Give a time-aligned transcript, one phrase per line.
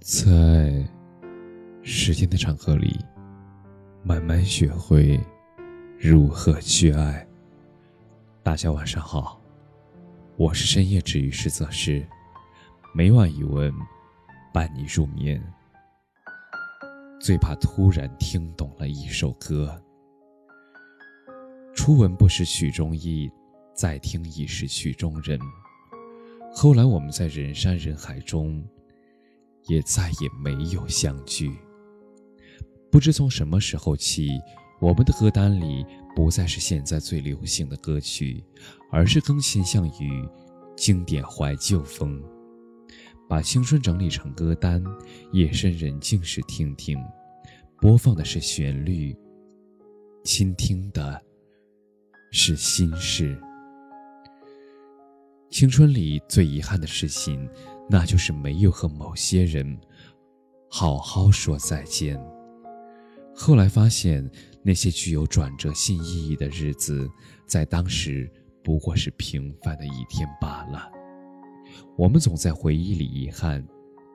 [0.00, 0.86] 在
[1.82, 2.96] 时间的长河里，
[4.04, 5.20] 慢慢学会
[5.98, 7.26] 如何去爱。
[8.42, 9.40] 大家晚上好，
[10.36, 12.06] 我是深夜治愈师泽师，
[12.94, 13.72] 每晚一问，
[14.54, 15.42] 伴你入眠。
[17.20, 19.82] 最怕突然听懂了一首歌，
[21.74, 23.28] 初闻不识曲中意，
[23.74, 25.38] 再听已是曲中人。
[26.54, 28.64] 后来我们在人山人海中。
[29.68, 31.56] 也再也没有相聚。
[32.90, 34.30] 不知从什么时候起，
[34.80, 35.84] 我们的歌单里
[36.16, 38.42] 不再是现在最流行的歌曲，
[38.90, 40.28] 而是更倾向于
[40.76, 42.20] 经典怀旧风。
[43.28, 44.82] 把青春整理成歌单，
[45.32, 46.98] 夜深人静时听听，
[47.78, 49.14] 播放的是旋律，
[50.24, 51.20] 倾听的
[52.32, 53.38] 是心事。
[55.50, 57.46] 青春里最遗憾的事情。
[57.90, 59.78] 那就是没有和某些人
[60.70, 62.22] 好好说再见。
[63.34, 64.28] 后来发现，
[64.62, 67.08] 那些具有转折性意义的日子，
[67.46, 68.30] 在当时
[68.62, 70.90] 不过是平凡的一天罢了。
[71.96, 73.66] 我们总在回忆里遗憾，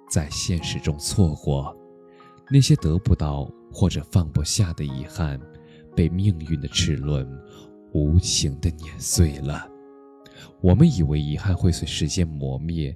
[0.09, 1.75] 在现实中错过
[2.49, 5.39] 那些得不到或者放不下的遗憾，
[5.95, 7.27] 被命运的齿轮
[7.93, 9.67] 无情地碾碎了。
[10.61, 12.95] 我们以为遗憾会随时间磨灭。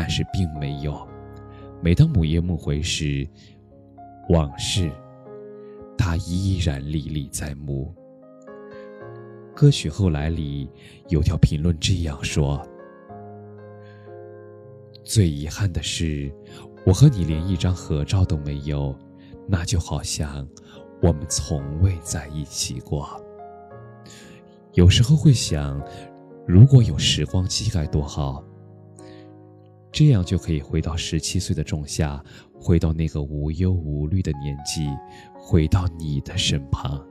[0.00, 0.96] 但是并没有。
[1.82, 3.28] 每当午夜梦回时，
[4.28, 4.88] 往事，
[5.96, 7.92] 它依然历历在目。
[9.56, 10.70] 歌曲《后来》里
[11.08, 12.64] 有条评论这样说
[15.02, 16.32] ：“最遗憾的是，
[16.86, 18.96] 我和你连一张合照都没有，
[19.48, 20.48] 那就好像
[21.02, 23.20] 我们从未在一起过。”
[24.74, 25.82] 有时候会想，
[26.46, 28.44] 如果有时光机该多好。
[29.90, 32.22] 这样就可以回到十七岁的仲夏，
[32.54, 34.88] 回到那个无忧无虑的年纪，
[35.34, 37.04] 回到你的身旁。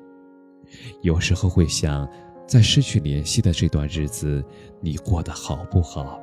[1.02, 2.08] 有时候会想，
[2.48, 4.44] 在失去联系的这段日子，
[4.82, 6.20] 你过得好不好？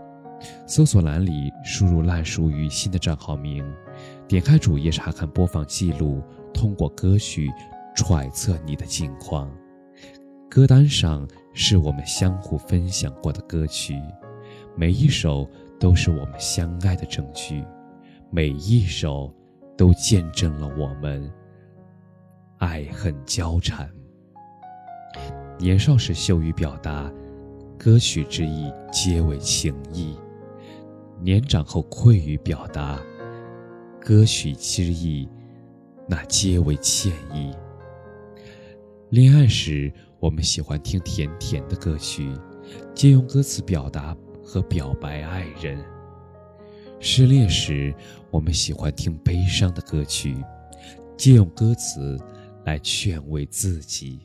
[0.67, 3.65] 搜索栏里输入“烂熟于心”的账号名，
[4.29, 6.23] 点开主页查看播放记录，
[6.53, 7.51] 通过歌曲
[7.97, 9.51] 揣测你的近况。
[10.51, 13.99] 歌单上是我们相互分享过的歌曲，
[14.77, 15.49] 每一首。
[15.81, 17.63] 都是我们相爱的证据，
[18.31, 19.31] 每一首
[19.77, 21.31] 都见证了我们
[22.59, 23.91] 爱恨交缠。
[25.59, 27.13] 年少时羞于表达，
[27.77, 30.17] 歌曲之意皆为情意；
[31.21, 32.99] 年长后愧于表达，
[34.01, 35.29] 歌曲之意
[36.09, 37.53] 那皆为歉意。
[39.11, 42.33] 恋爱时，我们喜欢听甜甜的歌曲，
[42.95, 44.17] 借用歌词表达。
[44.45, 45.83] 和表白爱人。
[47.01, 47.95] 失恋时，
[48.31, 50.37] 我们喜欢听悲伤的歌曲，
[51.17, 52.19] 借用歌词
[52.65, 54.21] 来劝慰自己。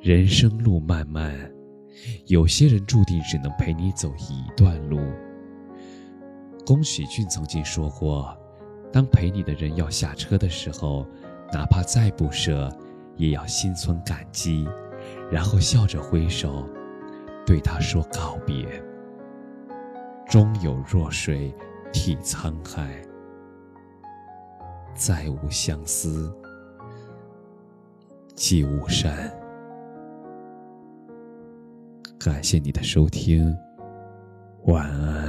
[0.00, 1.34] 人生路漫漫，
[2.26, 5.00] 有些人注定只能陪你走一段路。
[6.64, 8.36] 宫崎骏曾经说过
[8.92, 11.06] ：“当陪你的人要下车的时候，
[11.52, 12.70] 哪怕再不舍，
[13.16, 14.66] 也要心存感激，
[15.30, 16.68] 然后笑着挥手。”
[17.46, 18.66] 对他说告别，
[20.28, 21.54] 终有弱水
[21.92, 23.00] 替沧海，
[24.94, 26.36] 再无相思
[28.34, 29.32] 即无山。
[32.18, 33.56] 感谢你的收听，
[34.64, 35.25] 晚安。